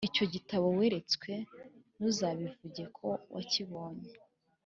[0.09, 1.31] Icyo gitabo weretswe
[1.95, 4.07] ntuzabivuge ko wakibonye